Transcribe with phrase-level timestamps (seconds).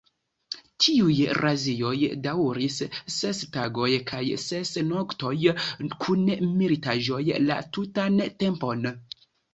[0.83, 2.79] Tiuj razioj daŭris
[3.17, 5.61] ses tagojn kaj ses noktojn,
[6.07, 8.91] kun militaĵoj la tutan tempon.